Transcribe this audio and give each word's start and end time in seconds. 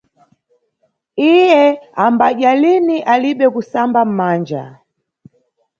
Iye 1.31 1.63
ambadya 2.05 2.51
lini 2.61 2.97
alibe 3.13 3.47
kusamba 3.53 3.99
manja. 4.17 4.63